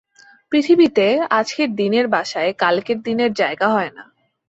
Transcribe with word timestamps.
পৃথিবীতে 0.51 1.05
আজকের 1.31 1.69
দিনের 1.75 2.05
বাসায় 2.07 2.51
কালকের 2.53 2.97
দিনের 3.01 3.31
জায়গা 3.33 3.67
হয় 3.69 3.91
না। 3.95 4.03